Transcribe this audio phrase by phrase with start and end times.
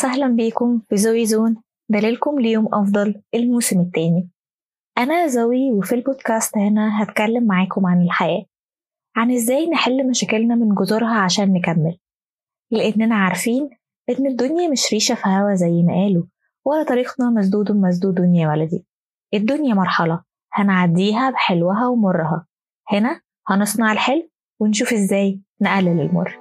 [0.00, 1.56] وسهلا بيكم في زوي زون.
[1.88, 4.28] دليلكم ليوم أفضل الموسم التاني.
[4.98, 8.44] أنا زوي وفي البودكاست هنا هتكلم معاكم عن الحياة.
[9.16, 11.98] عن إزاي نحل مشاكلنا من جذورها عشان نكمل.
[12.70, 13.70] لأننا عارفين
[14.10, 16.24] إن الدنيا مش ريشة في هوا زي ما قالوا
[16.64, 18.86] ولا طريقنا مسدود مسدود يا ولدي.
[19.34, 20.22] الدنيا مرحلة
[20.52, 22.46] هنعديها بحلوها ومرها.
[22.92, 26.39] هنا هنصنع الحلو ونشوف إزاي نقلل المر.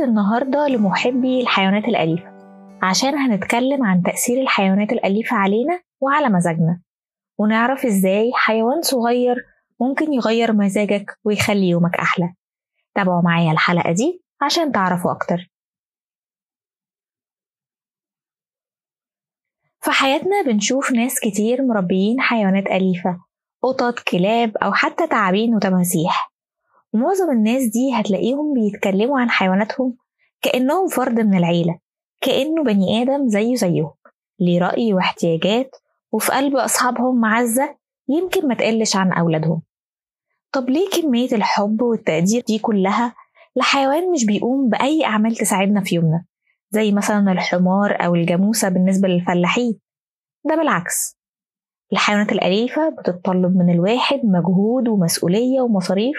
[0.00, 2.38] النهاردة لمحبي الحيوانات الأليفة.
[2.82, 6.82] عشان هنتكلم عن تأثير الحيوانات الأليفة علينا وعلى مزاجنا.
[7.38, 9.36] ونعرف إزاي حيوان صغير
[9.80, 12.34] ممكن يغير مزاجك ويخلي يومك أحلى.
[12.94, 15.50] تابعوا معايا الحلقة دي عشان تعرفوا أكتر.
[19.80, 23.18] في حياتنا بنشوف ناس كتير مربيين حيوانات أليفة.
[23.62, 26.27] قطط كلاب أو حتى تعابين وتماسيح.
[26.94, 29.96] ومعظم الناس دي هتلاقيهم بيتكلموا عن حيواناتهم
[30.42, 31.78] كأنهم فرد من العيلة
[32.20, 33.92] كأنه بني آدم زيه زيهم
[34.40, 35.76] ليه رأي واحتياجات
[36.12, 37.76] وفي قلب أصحابهم معزة
[38.08, 39.62] يمكن ما تقلش عن أولادهم.
[40.52, 43.14] طب ليه كمية الحب والتقدير دي كلها
[43.56, 46.24] لحيوان مش بيقوم بأي أعمال تساعدنا في يومنا؟
[46.70, 49.78] زي مثلا الحمار أو الجاموسة بالنسبة للفلاحين.
[50.44, 51.18] ده بالعكس.
[51.92, 56.16] الحيوانات الأليفة بتتطلب من الواحد مجهود ومسؤولية ومصاريف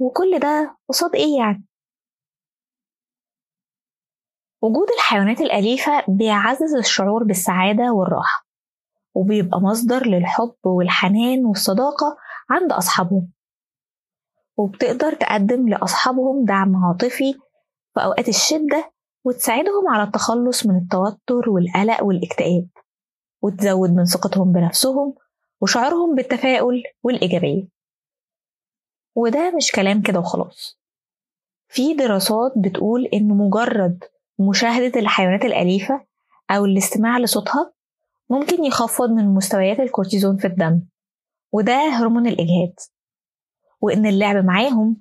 [0.00, 1.64] وكل ده قصاد إيه يعني؟
[4.62, 8.46] وجود الحيوانات الأليفة بيعزز الشعور بالسعادة والراحة
[9.14, 12.16] وبيبقى مصدر للحب والحنان والصداقة
[12.50, 13.32] عند أصحابهم
[14.56, 17.32] وبتقدر تقدم لأصحابهم دعم عاطفي
[17.94, 18.92] في أوقات الشدة
[19.24, 22.68] وتساعدهم على التخلص من التوتر والقلق والاكتئاب
[23.42, 25.14] وتزود من ثقتهم بنفسهم
[25.60, 27.68] وشعورهم بالتفاؤل والإيجابية
[29.14, 30.78] وده مش كلام كده وخلاص.
[31.68, 34.04] في دراسات بتقول إن مجرد
[34.38, 36.04] مشاهدة الحيوانات الأليفة
[36.50, 37.72] أو الاستماع لصوتها
[38.30, 40.82] ممكن يخفض من مستويات الكورتيزون في الدم
[41.52, 42.74] وده هرمون الإجهاد.
[43.80, 44.96] وإن اللعب معاهم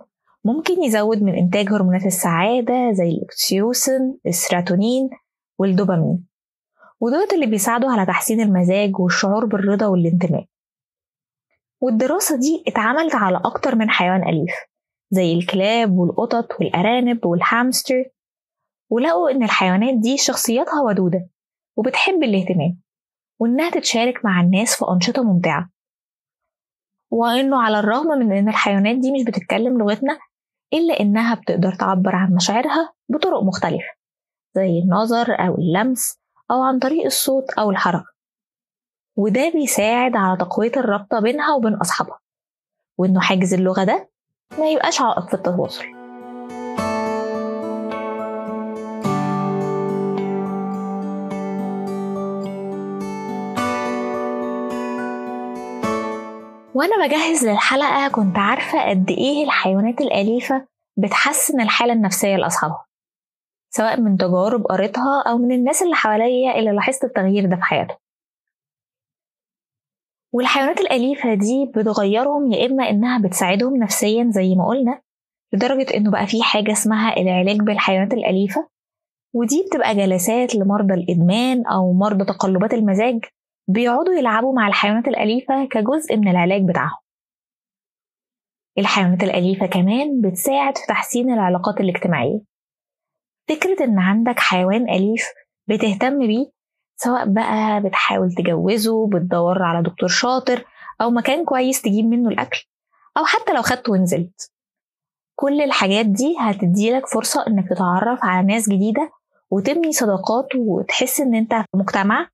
[0.46, 5.10] ممكن يزود من إنتاج هرمونات السعادة زي الأوكسيتوسين السيروتونين
[5.58, 6.26] والدوبامين.
[7.00, 10.46] ودولت اللي بيساعدوا على تحسين المزاج والشعور بالرضا والانتماء.
[11.82, 14.54] والدراسة دي اتعملت على أكتر من حيوان أليف
[15.12, 18.06] زي الكلاب والقطط والأرانب والهامستر
[18.92, 21.30] ولقوا إن الحيوانات دي شخصياتها ودودة
[21.78, 22.80] وبتحب الاهتمام
[23.40, 25.70] وإنها تتشارك مع الناس في أنشطة ممتعة.
[27.12, 30.20] وإنه على الرغم من إن الحيوانات دي مش بتتكلم لغتنا
[30.74, 33.94] إلا إنها بتقدر تعبر عن مشاعرها بطرق مختلفة
[34.56, 36.20] زي النظر أو اللمس
[36.52, 38.19] أو عن طريق الصوت أو الحركة.
[39.20, 42.20] وده بيساعد على تقوية الرابطة بينها وبين أصحابها
[42.98, 44.10] وإنه حاجز اللغة ده
[44.60, 45.86] ما يبقاش عائق في التواصل.
[56.74, 60.66] وأنا بجهز للحلقة كنت عارفة قد إيه الحيوانات الأليفة
[60.98, 62.86] بتحسن الحالة النفسية لأصحابها
[63.70, 67.98] سواء من تجارب قريتها أو من الناس اللي حواليا اللي لاحظت التغيير ده في حياتهم.
[70.34, 75.02] والحيوانات الأليفة دي بتغيرهم يا إما إنها بتساعدهم نفسيا زي ما قلنا
[75.54, 78.70] لدرجة إنه بقى في حاجة اسمها العلاج بالحيوانات الأليفة
[79.36, 83.26] ودي بتبقى جلسات لمرضى الإدمان أو مرضى تقلبات المزاج
[83.70, 86.98] بيقعدوا يلعبوا مع الحيوانات الأليفة كجزء من العلاج بتاعهم.
[88.78, 92.40] الحيوانات الأليفة كمان بتساعد في تحسين العلاقات الاجتماعية.
[93.50, 95.24] فكرة إن عندك حيوان أليف
[95.70, 96.52] بتهتم بيه
[97.02, 100.66] سواء بقى بتحاول تجوزه بتدور على دكتور شاطر
[101.02, 102.66] أو مكان كويس تجيب منه الأكل
[103.18, 104.52] أو حتى لو خدته ونزلت.
[105.36, 109.12] كل الحاجات دي هتديلك فرصة إنك تتعرف على ناس جديدة
[109.52, 112.30] وتبني صداقات وتحس إن أنت في مجتمع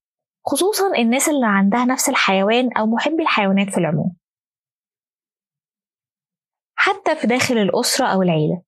[0.46, 4.16] خصوصا الناس اللي عندها نفس الحيوان أو محبي الحيوانات في العموم.
[6.76, 8.62] حتى في داخل الأسرة أو العيلة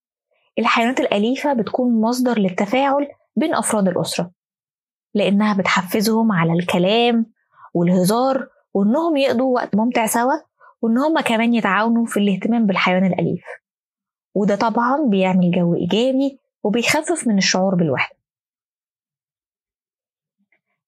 [0.59, 4.31] الحيوانات الأليفة بتكون مصدر للتفاعل بين أفراد الأسرة.
[5.13, 7.25] لأنها بتحفزهم على الكلام
[7.74, 10.33] والهزار وإنهم يقضوا وقت ممتع سوا
[10.81, 13.44] وإن هما كمان يتعاونوا في الاهتمام بالحيوان الأليف.
[14.36, 18.18] وده طبعا بيعمل جو إيجابي وبيخفف من الشعور بالوحدة.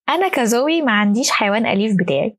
[0.09, 2.37] أنا كزوي ما عنديش حيوان أليف بتاعي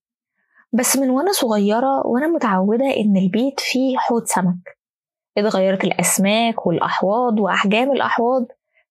[0.72, 4.78] بس من وأنا صغيرة وأنا متعودة إن البيت فيه حوض سمك.
[5.38, 8.46] اتغيرت الأسماك والأحواض وأحجام الأحواض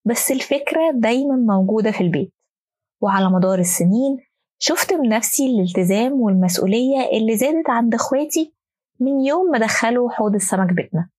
[0.05, 2.33] بس الفكرة دايما موجودة في البيت.
[3.01, 4.17] وعلى مدار السنين
[4.61, 8.53] شفت بنفسي الالتزام والمسؤولية اللي زادت عند اخواتي
[8.99, 11.09] من يوم ما دخلوا حوض السمك بيتنا.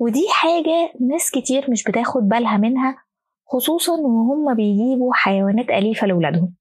[0.00, 3.04] ودي حاجة ناس كتير مش بتاخد بالها منها
[3.46, 6.54] خصوصا وهم بيجيبوا حيوانات أليفة لولادهم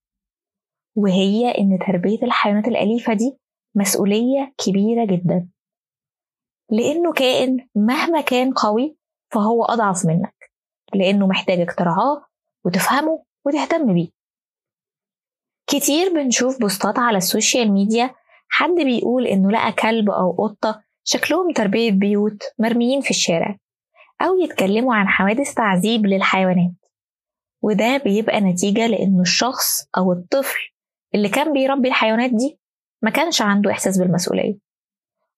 [0.96, 3.38] وهي إن تربية الحيوانات الأليفة دي
[3.76, 5.50] مسؤولية كبيرة جدا.
[6.70, 8.98] لأنه كائن مهما كان قوي
[9.34, 10.52] فهو أضعف منك
[10.94, 12.26] لأنه محتاجك ترعاه
[12.66, 14.10] وتفهمه وتهتم بيه.
[15.68, 18.16] كتير بنشوف بوستات على social media
[18.50, 23.58] حد بيقول إنه لقى كلب أو قطة شكلهم تربية بيوت مرميين في الشارع
[24.22, 26.72] أو يتكلموا عن حوادث تعذيب للحيوانات.
[27.62, 30.60] وده بيبقى نتيجة لأنه الشخص أو الطفل
[31.16, 32.60] اللي كان بيربي الحيوانات دي
[33.02, 34.58] ما كانش عنده إحساس بالمسؤولية.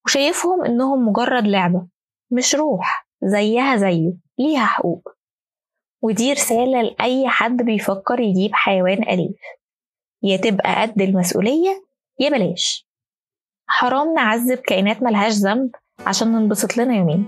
[0.05, 1.87] وشايفهم إنهم مجرد لعبة
[2.31, 5.09] مش روح زيها زيه ليها حقوق.
[6.03, 9.37] ودي رسالة لأي حد بيفكر يجيب حيوان أليف.
[10.23, 11.83] يا تبقى قد المسؤولية
[12.19, 12.87] يا بلاش.
[13.67, 15.69] حرام نعذب كائنات ملهاش ذنب
[15.99, 17.25] عشان ننبسط لنا يومين.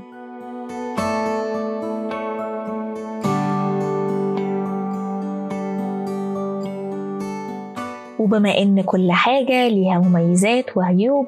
[8.20, 11.28] وبما إن كل حاجة ليها مميزات وعيوب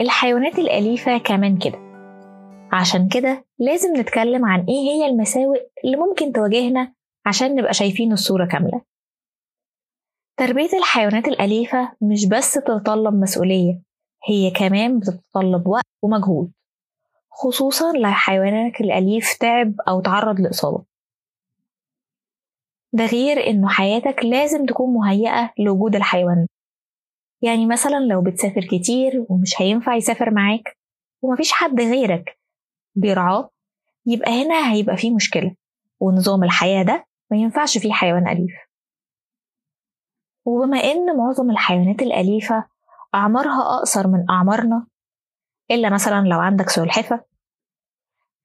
[0.00, 1.87] الحيوانات الأليفة كمان كده.
[2.72, 6.94] عشان كده لازم نتكلم عن إيه هي المساوئ اللي ممكن تواجهنا
[7.26, 8.80] عشان نبقى شايفين الصورة كاملة.
[10.36, 13.80] تربية الحيوانات الأليفة مش بس تتطلب مسؤولية
[14.28, 16.52] هي كمان بتتطلب وقت ومجهود
[17.30, 20.84] خصوصا لو حيوانك الأليف تعب أو تعرض لإصابة.
[22.92, 26.46] ده غير إنه حياتك لازم تكون مهيئة لوجود الحيوان.
[27.42, 30.76] يعني مثلا لو بتسافر كتير ومش هينفع يسافر معاك
[31.22, 32.38] ومفيش حد غيرك
[33.00, 33.50] بيرعاه
[34.06, 35.54] يبقى هنا هيبقى فيه مشكلة
[36.00, 38.52] ونظام الحياة ده ما ينفعش فيه حيوان أليف.
[40.44, 42.64] وبما إن معظم الحيوانات الأليفة
[43.14, 44.86] أعمارها أقصر من أعمارنا
[45.70, 47.24] إلا مثلا لو عندك سلحفة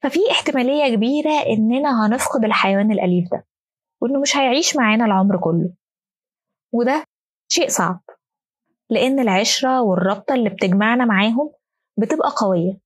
[0.01, 3.45] ففي احتمالية كبيرة إننا هنفقد الحيوان الأليف ده
[4.01, 5.73] وإنه مش هيعيش معانا العمر كله.
[6.71, 7.03] وده
[7.47, 8.01] شيء صعب
[8.89, 11.51] لأن العشرة والرابطة اللي بتجمعنا معاهم
[11.97, 12.77] بتبقى قوية.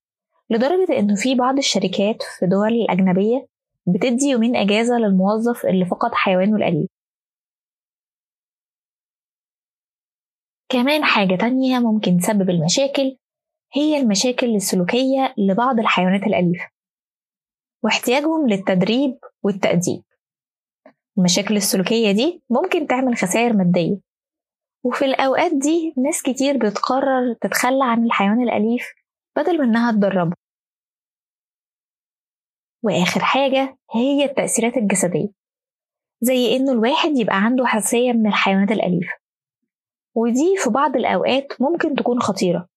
[0.49, 3.47] لدرجة إنه في بعض الشركات في دول الأجنبية
[3.87, 6.89] بتدي يومين أجازة للموظف اللي فقد حيوانه الأليف.
[10.71, 13.17] كمان حاجة تانية ممكن تسبب المشاكل
[13.73, 16.69] هي المشاكل السلوكية لبعض الحيوانات الأليفة
[17.83, 20.03] واحتياجهم للتدريب والتأديب.
[21.17, 23.97] المشاكل السلوكية دي ممكن تعمل خسائر مادية
[24.83, 28.93] وفي الأوقات دي ناس كتير بتقرر تتخلى عن الحيوان الأليف
[29.37, 30.35] بدل من إنها تدربه.
[32.83, 35.29] وآخر حاجة هي التأثيرات الجسدية
[36.21, 39.13] زي إنه الواحد يبقى عنده حساسية من الحيوانات الأليفة.
[40.15, 42.67] ودي في بعض الأوقات ممكن تكون خطيرة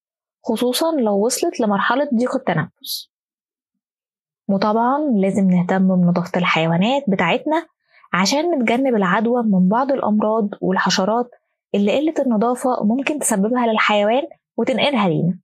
[0.43, 3.11] خصوصا لو وصلت لمرحلة ضيق التنفس.
[4.47, 7.67] وطبعا لازم نهتم بنظافة الحيوانات بتاعتنا
[8.13, 11.31] عشان نتجنب العدوى من بعض الأمراض والحشرات
[11.75, 14.23] اللي قلة النظافة ممكن تسببها للحيوان
[14.57, 15.39] وتنقلها لينا.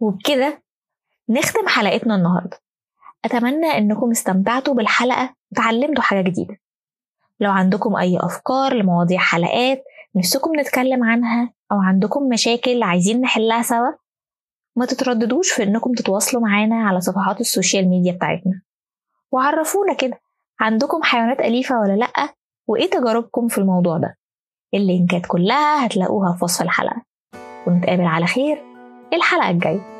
[0.00, 0.62] وبكده
[1.28, 2.58] نختم حلقتنا النهاردة.
[3.24, 6.56] أتمنى إنكم استمتعتوا بالحلقة وتعلمتوا حاجة جديدة.
[7.40, 9.84] لو عندكم أي أفكار لمواضيع حلقات
[10.16, 13.92] نفسكم نتكلم عنها أو عندكم مشاكل عايزين نحلها سوا
[14.76, 18.62] ما تترددوش في إنكم تتواصلوا معانا على صفحات ال social media بتاعتنا.
[19.32, 20.20] وعرفونا كده
[20.60, 22.34] عندكم حيوانات أليفة ولا لأ؟
[22.66, 24.18] وإيه تجاربكم في الموضوع ده؟
[24.74, 27.02] اللينكات كلها هتلاقوها في وصف الحلقة.
[27.66, 28.67] ونتقابل على خير.
[29.12, 29.97] الحلقة الجاية.